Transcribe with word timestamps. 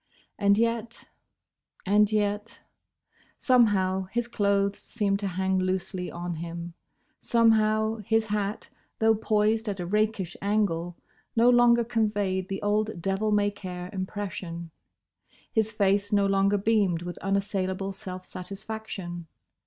And 0.39 0.57
yet—and 0.57 2.11
yet—! 2.11 2.57
Somehow, 3.37 4.05
his 4.05 4.27
clothes 4.27 4.79
seemed 4.79 5.19
to 5.19 5.27
hang 5.27 5.59
loosely 5.59 6.09
on 6.11 6.33
him. 6.33 6.73
Somehow, 7.19 7.97
his 7.97 8.25
hat, 8.25 8.69
though 8.97 9.13
poised 9.13 9.69
at 9.69 9.79
a 9.79 9.85
rakish 9.85 10.35
angle, 10.41 10.95
no 11.35 11.51
longer 11.51 11.83
conveyed 11.83 12.49
the 12.49 12.63
old 12.63 12.99
devil 12.99 13.31
may 13.31 13.51
care 13.51 13.91
impression. 13.93 14.71
His 15.53 15.71
face 15.71 16.11
no 16.11 16.25
longer 16.25 16.57
beamed 16.57 17.03
with 17.03 17.19
unassailable 17.19 17.93
self 17.93 18.25
satisfaction. 18.25 19.27